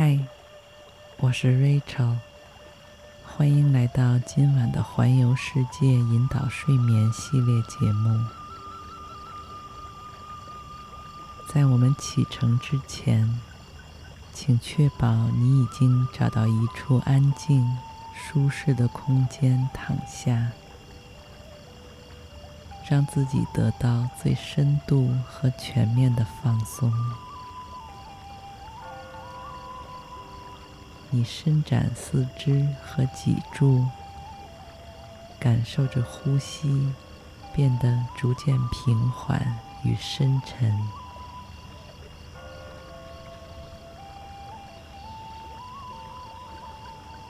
[0.00, 0.16] 嗨，
[1.16, 2.18] 我是 Rachel，
[3.26, 8.24] 欢迎来到今晚的环游世界引导睡眠系列节目。
[11.52, 13.40] 在我们启程之前，
[14.32, 17.66] 请确保你已经找到一处安静、
[18.14, 20.52] 舒适的空间躺下。
[22.88, 26.92] 让自己得到最深度和全面的放松。
[31.10, 33.84] 你伸展四肢和脊柱，
[35.40, 36.92] 感受着呼吸
[37.54, 40.78] 变得逐渐平缓与深沉。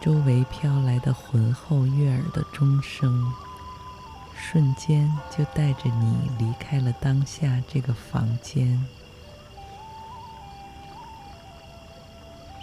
[0.01, 3.33] 周围飘来的浑厚悦耳的钟声。
[4.51, 8.83] 瞬间就带着你离开了当下这个房间，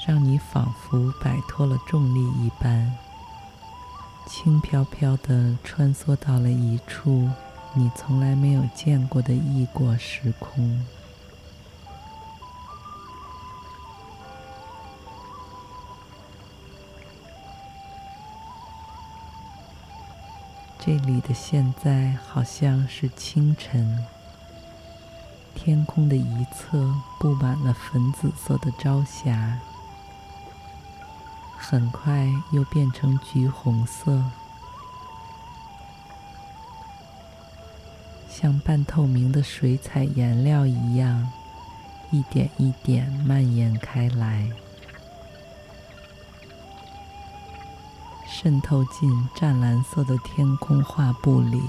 [0.06, 2.96] 让你仿佛摆脱了重力一般，
[4.28, 7.28] 轻飘飘地穿梭到了一处
[7.74, 10.86] 你从来没有见过的异国时空。
[20.78, 24.06] 这里的现在好像是清晨，
[25.56, 29.58] 天空的一侧布满了粉紫色的朝霞，
[31.68, 34.22] 很快又变成橘红色，
[38.30, 41.28] 像半透明的水彩颜料一样，
[42.12, 44.48] 一点一点蔓延开来。
[48.28, 51.60] 渗透进湛蓝色的天空画布里，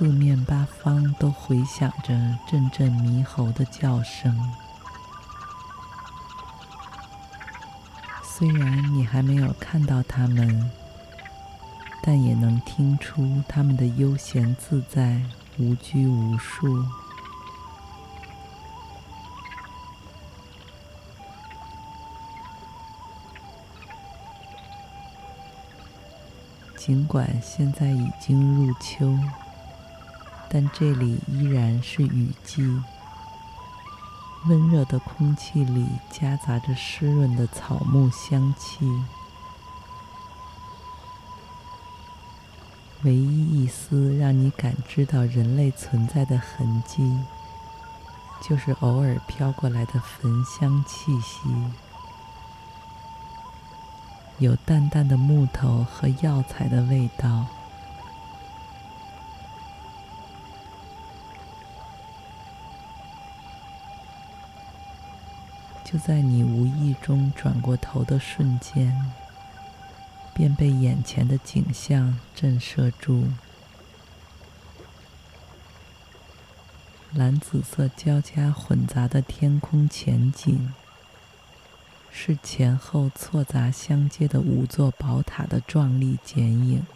[0.00, 2.14] 四面八方都回响着
[2.50, 4.34] 阵阵猕猴的叫声。
[8.24, 10.70] 虽然你还没有看到它们。
[12.02, 15.20] 但也能听出它们的悠闲自在、
[15.58, 16.82] 无拘无束。
[26.74, 29.14] 尽管现在已经入秋，
[30.52, 32.62] 但这里依然是雨季。
[34.46, 38.90] 温热的空气里夹杂着湿润的草木香气。
[43.02, 47.18] 唯一一丝让你感知到人类存在的痕迹，
[48.42, 51.48] 就是偶尔飘过来的焚香气息，
[54.38, 57.46] 有淡淡的木头和药材的味道。
[65.90, 69.12] 就在你无意中转过头的瞬间。
[70.32, 73.26] 便被眼前的景象震慑住。
[77.12, 80.72] 蓝紫色交加混杂的天空前景，
[82.10, 86.86] 是前后错杂相接的五座宝塔的壮丽剪影，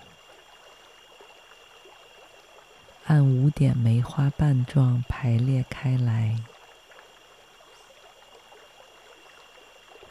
[3.04, 6.38] 按五点梅花瓣状排列开来。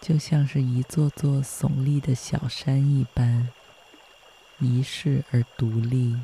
[0.05, 3.47] 就像是一座座耸立的小山一般，
[4.59, 6.17] 遗世而独立。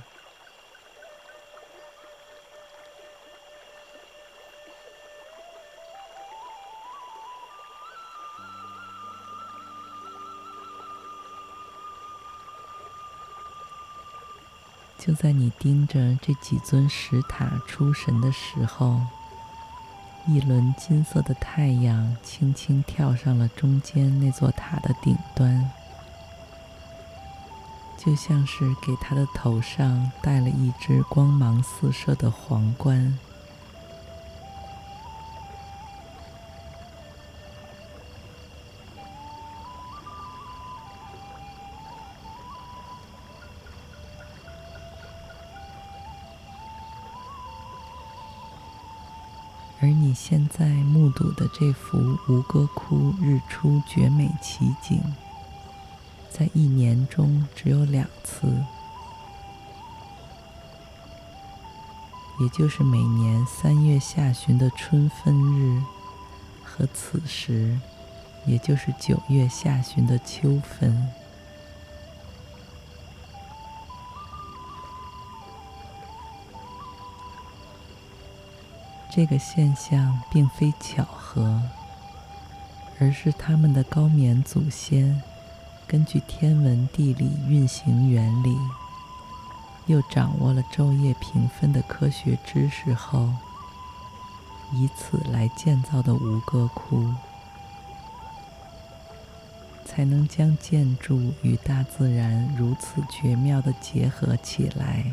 [14.98, 19.00] 就在你盯着这几尊石塔出神的时候，
[20.28, 25.72] 一轮金色的太阳轻轻跳上了中间那座塔的顶端，
[27.98, 33.18] 就像是给他的头上戴了一只光芒四射的皇冠。
[50.10, 55.00] 你现在目睹的这幅吴哥窟日出绝美奇景，
[56.32, 58.48] 在一年中只有两次，
[62.40, 65.80] 也就是每年三月下旬的春分日
[66.64, 67.80] 和此时，
[68.48, 71.08] 也就是九月下旬的秋分。
[79.12, 81.62] 这个现象并非巧合，
[83.00, 85.22] 而是他们的高棉祖先
[85.88, 88.56] 根据天文地理运行原理，
[89.88, 93.34] 又掌握了昼夜平分的科学知识后，
[94.74, 97.12] 以此来建造的吴哥窟，
[99.86, 105.12] 才能将建筑与大自然如此绝妙地结合起来。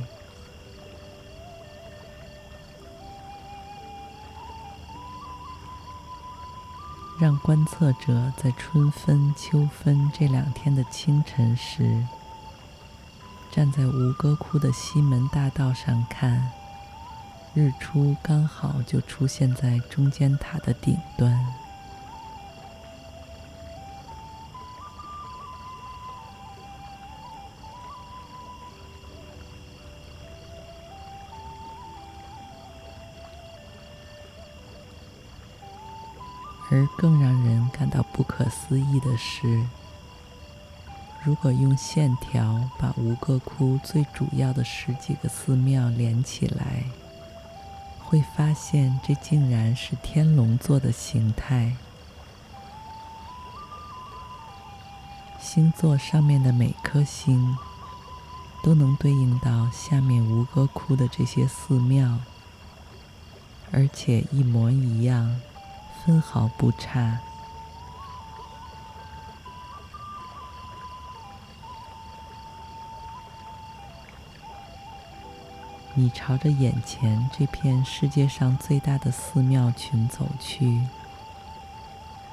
[7.19, 12.05] 让观测者在春分、秋分这两天的清晨时，
[13.51, 16.51] 站在吴哥窟的西门大道上看，
[17.55, 21.35] 日出刚好就出现在中间塔的顶端。
[36.77, 39.65] 而更让人感到不可思议的是，
[41.25, 46.85] 如果用线条把吴哥窟最主要的十几个寺庙连起来，
[47.99, 51.75] 会发现这竟然是天龙座的形态。
[55.41, 57.57] 星座上面的每颗星，
[58.63, 62.19] 都能对应到下面吴哥窟的这些寺庙，
[63.73, 65.41] 而且一模一样。
[66.07, 67.19] 丝毫不差。
[75.95, 80.81] 你朝着眼前这片世界上最大的寺庙群走去，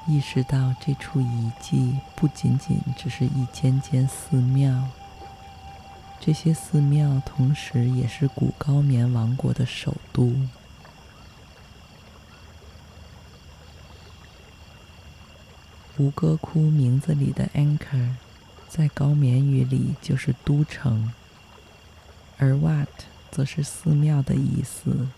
[0.06, 4.84] 意识到这处遗迹不仅仅只是一间间寺庙，
[6.20, 10.32] 这些寺庙同时也是古高棉王国的首都。
[15.96, 18.14] 吴哥窟名字里的 anchor，
[18.68, 21.12] 在高棉语里就是都城，
[22.36, 22.88] 而 Wat
[23.30, 25.08] 则是寺庙的意思。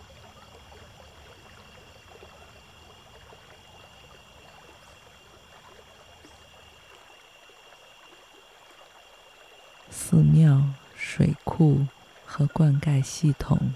[9.91, 10.63] 寺庙、
[10.95, 11.87] 水库
[12.27, 13.73] 和灌溉系统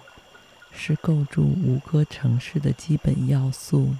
[0.71, 3.95] 是构筑吴哥城市的基本要素。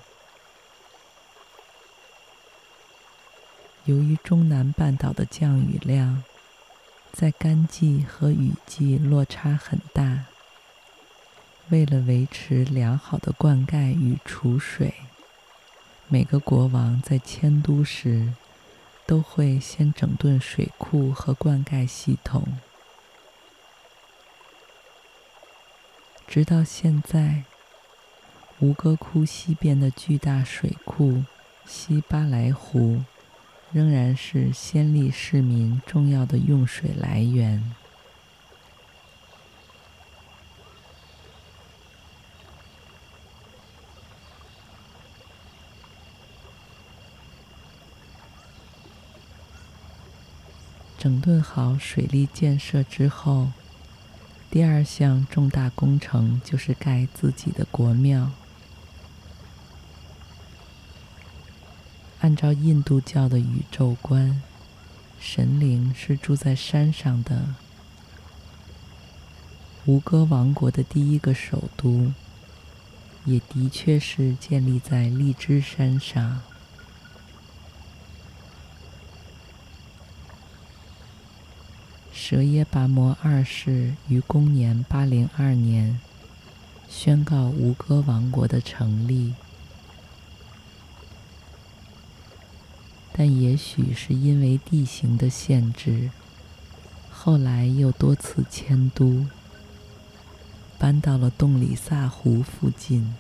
[3.91, 6.23] 由于中南半岛的降雨量
[7.11, 10.27] 在干季和雨季落差很大，
[11.71, 14.95] 为了维持良好的灌溉与储水，
[16.07, 18.33] 每个国王在迁都时
[19.07, 22.61] 都会先整顿水库和灌溉系统。
[26.29, 27.43] 直到现在，
[28.61, 31.25] 吴哥窟西边的巨大水库
[31.67, 33.03] 西巴莱湖。
[33.73, 37.73] 仍然是先例市民重要的用水来源。
[50.99, 53.53] 整顿好水利建设之后，
[54.51, 58.31] 第二项重大工程就是盖自己的国庙。
[62.21, 64.43] 按照印度教的宇宙观，
[65.19, 67.55] 神灵是住在山上的。
[69.87, 72.13] 吴哥王国的第一个首都，
[73.25, 76.43] 也的确是建立在荔枝山上。
[82.13, 85.99] 舍耶跋摩二世于公元八零二年
[86.89, 89.33] 宣告吴哥王国的成立。
[93.23, 96.09] 但也许是因为地形的限制，
[97.11, 99.27] 后来又多次迁都，
[100.79, 103.15] 搬到了洞里萨湖附近。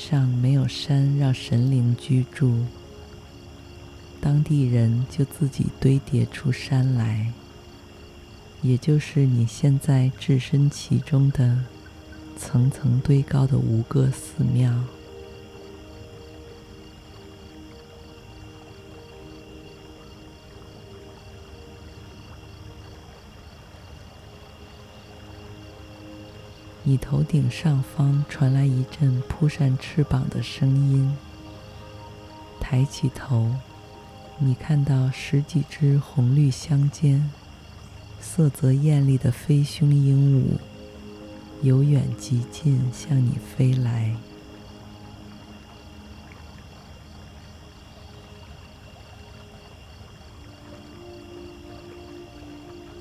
[0.00, 2.64] 上没有山让神灵居住，
[4.18, 7.30] 当地人就自己堆叠出山来，
[8.62, 11.58] 也就是你现在置身其中的
[12.34, 14.72] 层层堆高的吴哥寺庙。
[26.90, 31.16] 你头顶上方传来一阵扑扇翅膀的声音。
[32.58, 33.48] 抬起头，
[34.40, 37.30] 你看到十几只红绿相间、
[38.20, 40.58] 色泽艳丽的飞胸鹦鹉，
[41.64, 44.16] 由远及近向你飞来。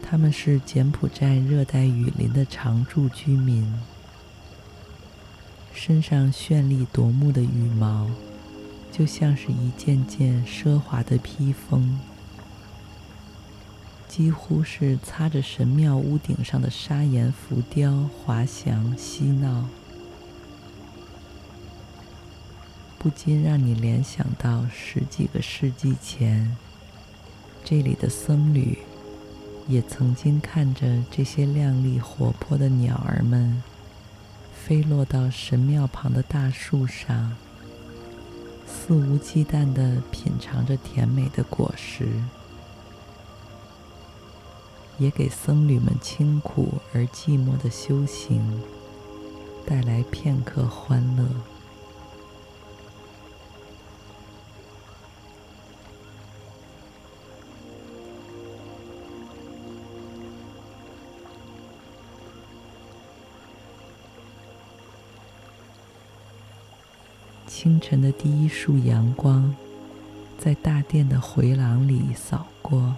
[0.10, 3.72] 他们是柬埔寨热带雨林的常住居民，
[5.72, 8.10] 身上绚丽夺目的羽毛，
[8.92, 12.00] 就像是一件件奢华的披风，
[14.08, 19.70] 几乎是擦着神庙屋顶上的砂岩浮雕滑翔嬉闹，
[22.98, 26.58] 不禁让你联想到十几个世纪前，
[27.64, 28.80] 这里的僧侣。
[29.70, 33.62] 也曾经看着这些亮丽活泼的鸟儿们
[34.52, 37.38] 飞落到神庙旁的大树上，
[38.66, 42.08] 肆无忌惮地品尝着甜美的果实，
[44.98, 48.64] 也给僧侣们清苦而寂寞的修行
[49.68, 51.26] 带来片刻欢乐。
[67.62, 69.54] 清晨的第一束阳光，
[70.38, 72.96] 在大殿的回廊里扫过，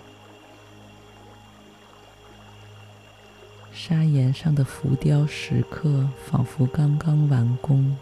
[3.74, 7.98] 砂岩上的浮雕石刻仿佛刚刚完工。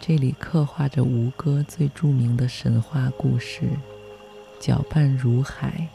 [0.00, 3.70] 这里刻画着吴哥最著名的神话故事——
[4.58, 5.86] 搅拌如海。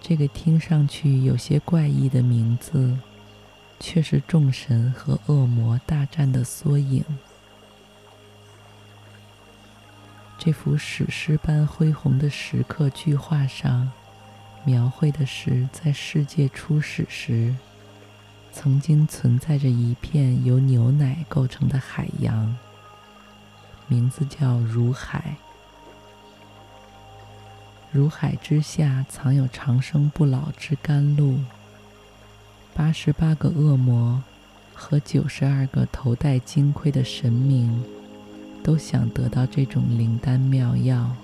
[0.00, 2.96] 这个听上去有些怪异的名字。
[3.80, 7.04] 却是众神和恶魔大战的缩影。
[10.38, 13.90] 这幅史诗般恢宏的石刻巨画上，
[14.64, 17.54] 描绘的是在世界初始时，
[18.52, 22.56] 曾经存在着一片由牛奶构成的海洋，
[23.86, 25.36] 名字叫如海。
[27.92, 31.38] 如海之下，藏有长生不老之甘露。
[32.74, 34.22] 八十八个恶魔
[34.74, 37.84] 和九十二个头戴金盔的神明，
[38.62, 41.14] 都想得到这种灵丹妙药。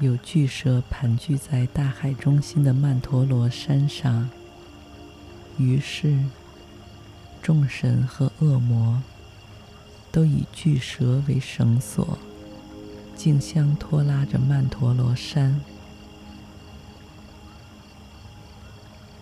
[0.00, 4.28] 有巨蛇盘踞在大海中心的曼陀罗山上，
[5.56, 6.18] 于是
[7.40, 9.00] 众神和恶魔
[10.10, 12.18] 都以巨蛇为绳索，
[13.14, 15.60] 竞相拖拉着曼陀罗山。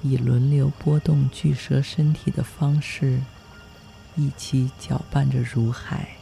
[0.02, 3.20] 以轮流拨动巨蛇身体的方式，
[4.16, 6.16] 一起搅拌着如海。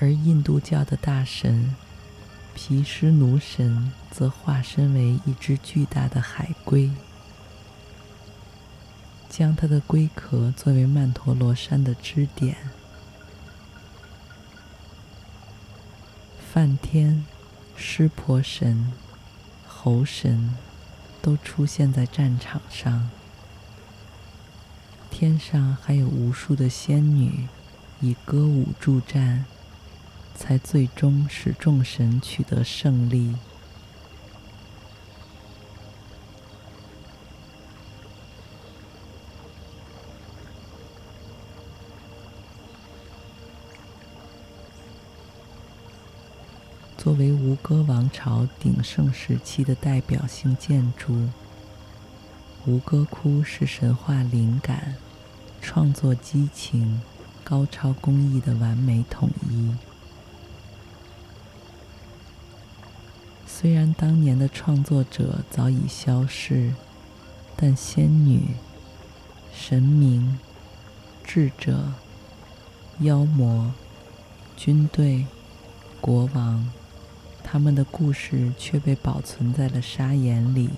[0.00, 1.76] 而印度教的大神
[2.54, 6.90] 毗湿奴神则化身为一只巨大的海龟，
[9.30, 12.56] 将它的龟壳作为曼陀罗山的支点，
[16.52, 17.24] 梵天。
[17.76, 18.92] 湿婆神、
[19.66, 20.54] 猴神
[21.20, 23.10] 都出现在战场上，
[25.10, 27.48] 天上还有无数的仙女
[28.00, 29.44] 以歌舞助战，
[30.34, 33.34] 才最终使众神取得胜利。
[47.52, 51.28] 吴哥王朝鼎盛时期的代表性建筑，
[52.64, 54.96] 吴哥窟是神话灵感、
[55.60, 57.02] 创作激情、
[57.44, 59.70] 高超工艺的完美统一。
[63.46, 66.72] 虽然当年的创作者早已消逝，
[67.54, 68.54] 但仙女、
[69.52, 70.38] 神明、
[71.22, 71.92] 智者、
[73.00, 73.74] 妖魔、
[74.56, 75.26] 军队、
[76.00, 76.66] 国王。
[77.44, 80.70] 他们的故事却被保存在了砂岩里，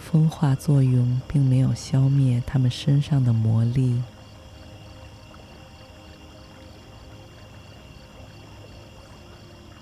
[0.00, 4.02] 风化作用并没有消灭他们身上的魔力。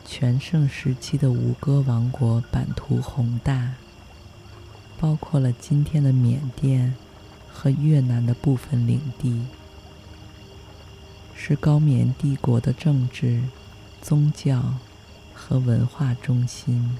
[0.05, 3.75] 全盛时期的吴哥王国版图宏大，
[4.99, 6.95] 包括了今天的缅甸
[7.53, 9.43] 和越南的部分领地。
[11.35, 13.43] 是高棉帝国的政治、
[14.01, 14.75] 宗教
[15.39, 16.97] 和文化中心，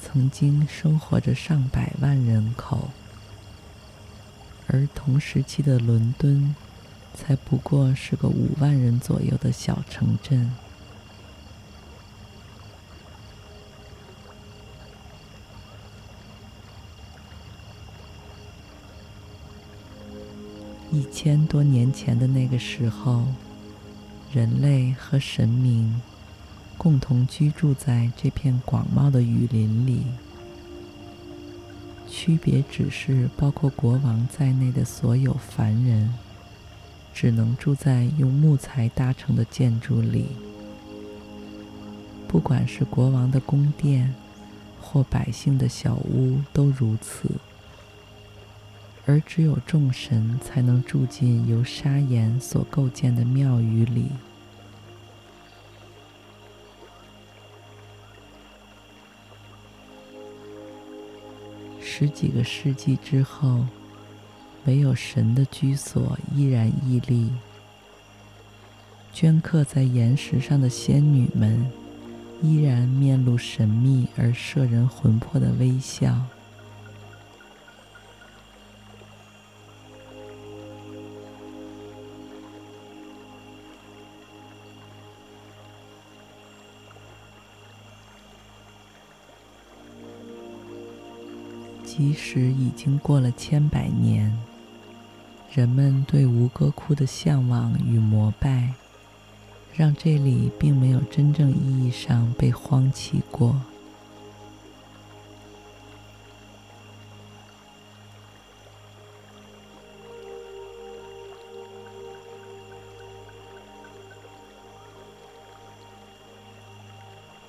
[0.00, 2.90] 曾经生活着上百万人口，
[4.68, 6.54] 而同时期的伦敦
[7.14, 10.52] 才不过是个五万人左右的小城镇。
[20.92, 23.24] 一千多年前的那个时候，
[24.32, 26.00] 人类和神明
[26.76, 30.02] 共同居住在这片广袤的雨林里。
[32.08, 36.14] 区别只是，包括国王在内的所有凡人，
[37.12, 40.26] 只能住在用木材搭成的建筑里。
[42.28, 44.14] 不管是国王的宫殿，
[44.80, 47.30] 或百姓的小屋，都如此。
[49.06, 54.10] 而只有众神才能住进由砂岩所构建的庙宇里。
[61.80, 63.64] 十几个世纪之后，
[64.66, 67.30] 唯有神的居所依然屹立。
[69.14, 71.64] 镌刻在岩石上的仙女们，
[72.42, 76.26] 依然面露神秘而摄人魂魄的微笑。
[91.96, 94.30] 即使已经过了千百年，
[95.50, 98.74] 人们对吴哥窟的向往与膜拜，
[99.74, 103.58] 让这里并没有真正意义上被荒弃过。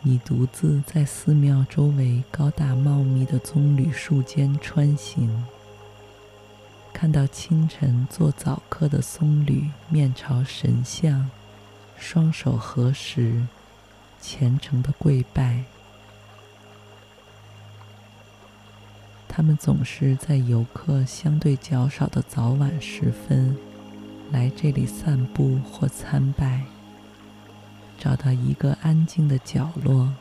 [0.09, 5.45] 你独自在寺庙周围高大茂密的棕榈树间穿行，
[6.93, 11.29] 看到清晨做早课的僧侣面朝神像，
[11.97, 13.45] 双手合十，
[14.21, 15.65] 虔诚的跪拜。
[19.27, 23.57] 他们总是在游客相对较少的早晚时分，
[24.31, 26.63] 来这里散步或参拜。
[27.97, 30.13] 找到一个安静的角落，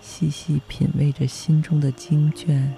[0.00, 2.74] 细细品味着心中的经卷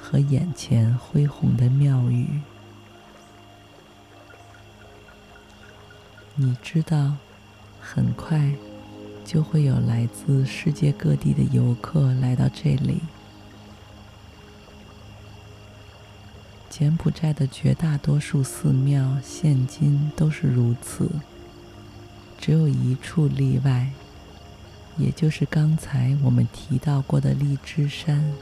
[0.00, 2.40] 和眼前恢宏的庙宇。
[6.34, 7.16] 你知道，
[7.80, 8.52] 很快
[9.24, 13.00] 就会有来自世界各地的游客来到这里。
[16.70, 21.10] 柬埔寨的绝大多数寺庙现今都是如此。
[22.42, 23.88] 只有一处例外，
[24.98, 28.34] 也就是刚才我们提到过的荔枝山，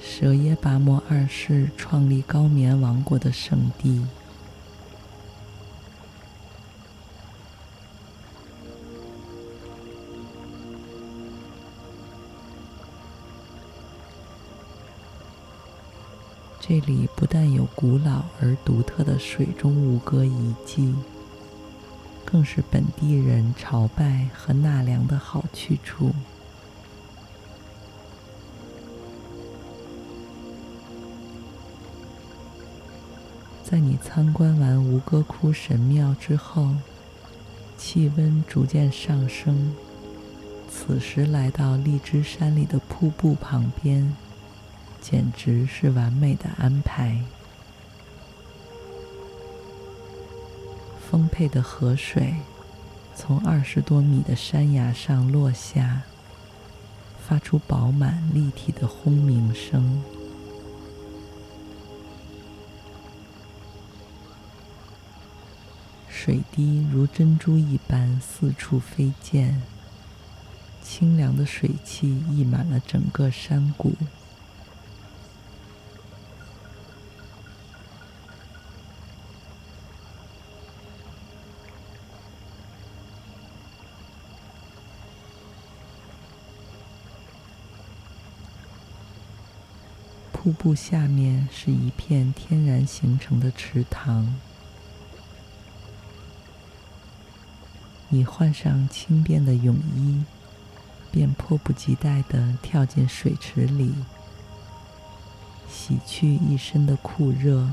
[0.00, 4.04] 舍耶跋摩二世创立高棉王国的圣地。
[16.60, 20.92] 这里不但有古老而独特的水中吴哥遗迹。
[22.30, 26.12] 更是本地人朝拜和纳凉的好去处。
[33.64, 36.74] 在你参观完吴哥窟神庙之后，
[37.78, 39.74] 气温逐渐上升。
[40.70, 44.14] 此时来到荔枝山里的瀑布旁边，
[45.00, 47.22] 简直是完美的安排。
[51.10, 52.34] 丰沛的河水
[53.14, 56.02] 从二十多米的山崖上落下，
[57.26, 60.02] 发出饱满立体的轰鸣声。
[66.10, 69.62] 水滴如珍珠一般四处飞溅，
[70.82, 73.94] 清凉的水汽溢满了整个山谷。
[90.48, 94.34] 瀑布下面是一片天然形成的池塘，
[98.08, 100.24] 你换上轻便的泳衣，
[101.10, 103.92] 便迫不及待地跳进水池里，
[105.68, 107.68] 洗去一身的酷热，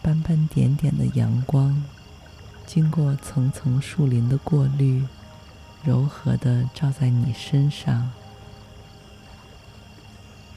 [0.00, 1.84] 斑斑点点的阳光，
[2.64, 5.04] 经过层层树林的过滤，
[5.84, 8.10] 柔和地照在你身上，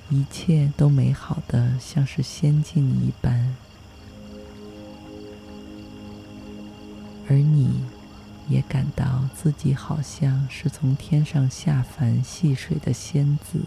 [0.09, 3.55] 一切都美好的像是仙境一般，
[7.27, 7.81] 而你
[8.47, 13.61] 也感到自己好像是从天上下凡戏水的仙子。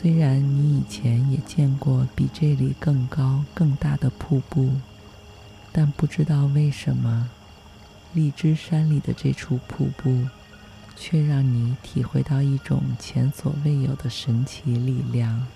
[0.00, 4.70] 虽然你以前也见过比这里更高、更大的瀑布，
[5.72, 7.28] 但不知道为什么，
[8.14, 10.24] 荔枝山里的这处瀑布，
[10.96, 15.46] 却让你体会到一种前所未有的神奇力量，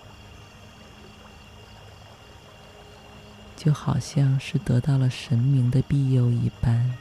[3.57, 6.93] 就好像是得到了神明的庇佑一般，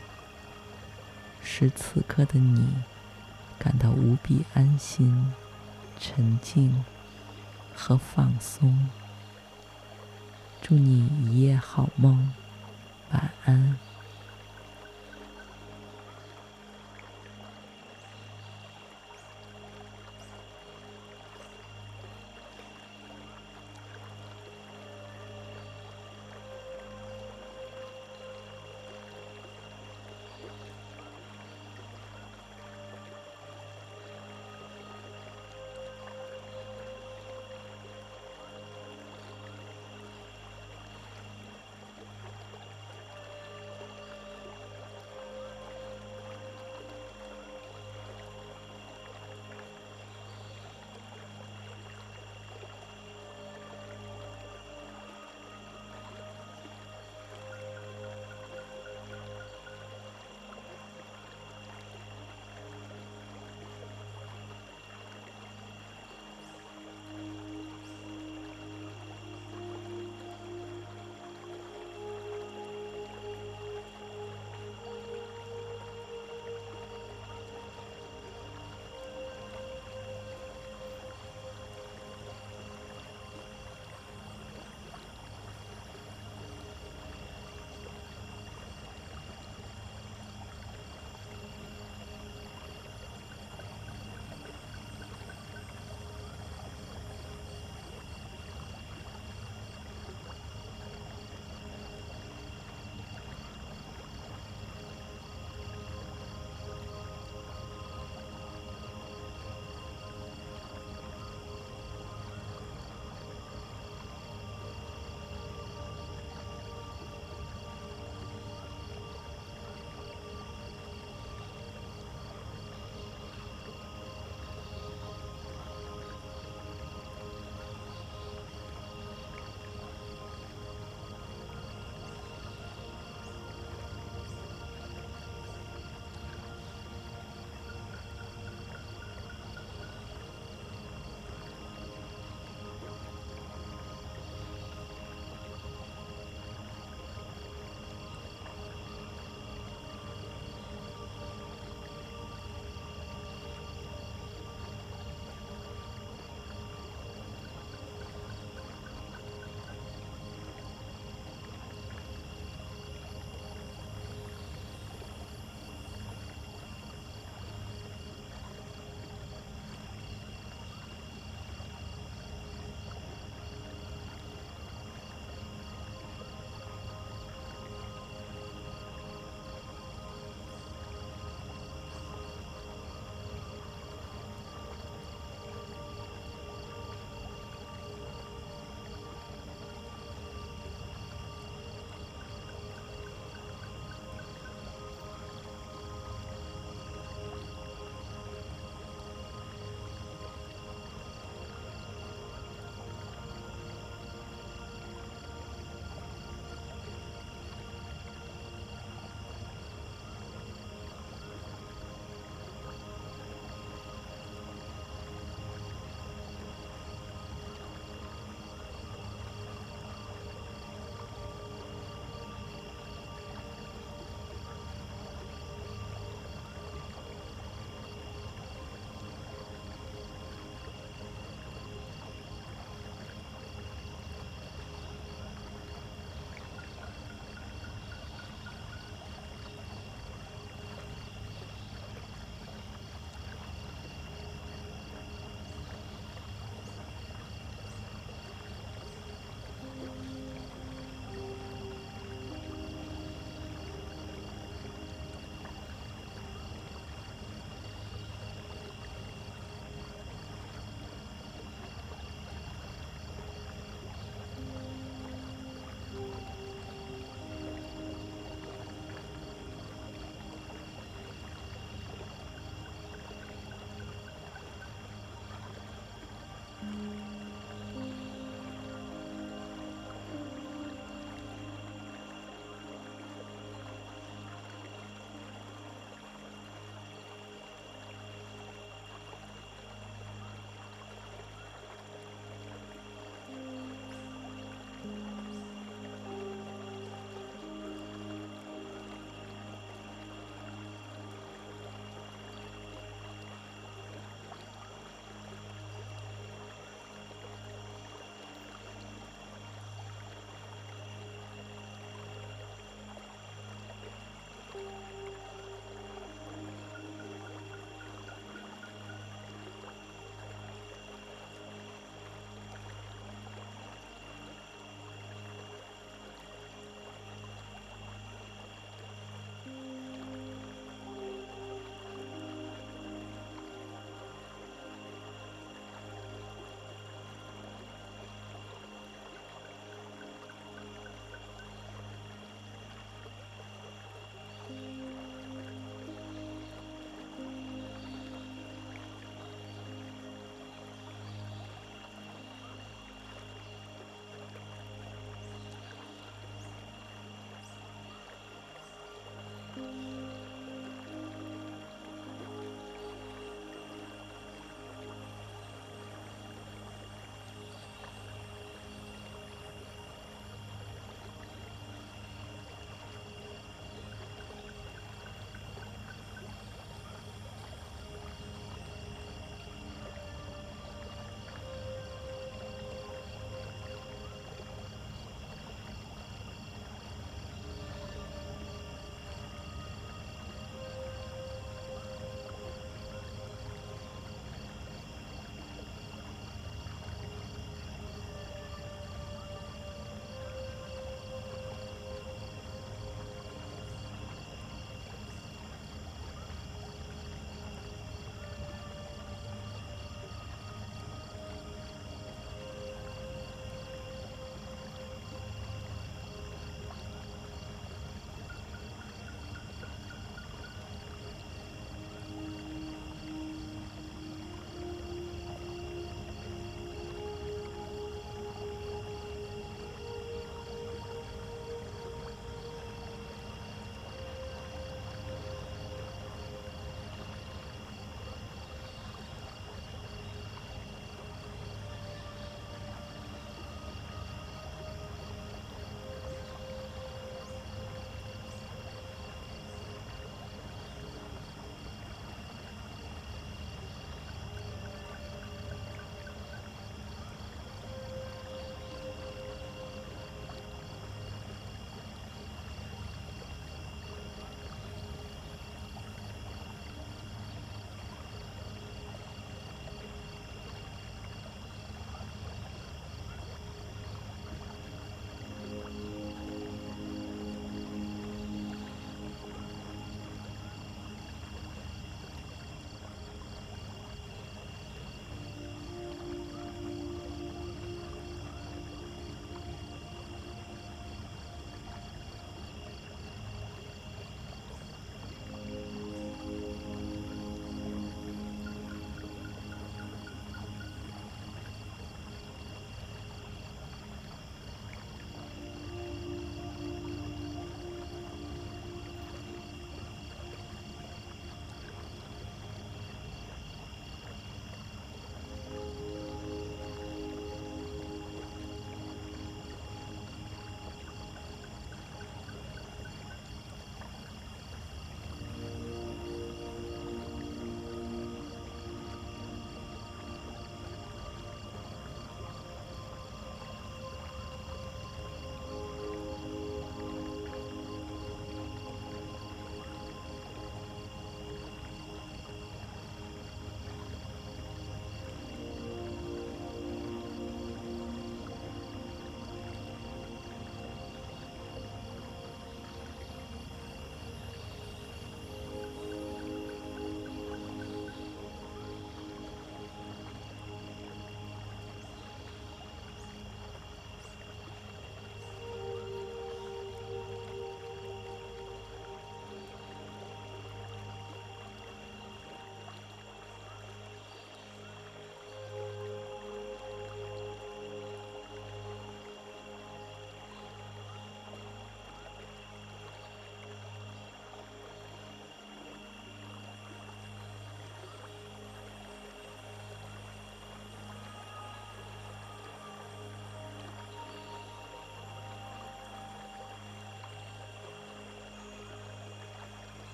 [1.43, 2.65] 使此刻的你
[3.59, 5.33] 感到无比安心、
[5.99, 6.85] 沉静。
[7.75, 8.89] 和放松。
[10.61, 12.31] 祝你一夜好梦，
[13.11, 13.77] 晚安。